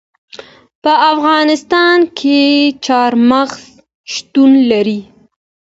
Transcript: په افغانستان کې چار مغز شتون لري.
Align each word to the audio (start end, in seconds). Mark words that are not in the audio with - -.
په 0.83 0.91
افغانستان 1.11 1.97
کې 2.17 2.39
چار 2.85 3.11
مغز 3.29 3.61
شتون 4.13 4.51
لري. 4.71 4.99